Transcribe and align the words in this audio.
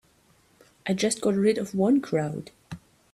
I 0.87 0.95
just 0.95 1.21
got 1.21 1.35
rid 1.35 1.59
of 1.59 1.75
one 1.75 2.01
crowd. 2.01 2.49